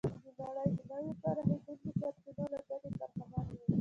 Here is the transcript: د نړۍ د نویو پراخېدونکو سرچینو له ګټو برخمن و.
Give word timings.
د 0.03 0.03
نړۍ 0.45 0.67
د 0.77 0.79
نویو 0.91 1.19
پراخېدونکو 1.21 1.71
سرچینو 1.99 2.45
له 2.51 2.59
ګټو 2.69 2.89
برخمن 2.99 3.43
و. 3.47 3.51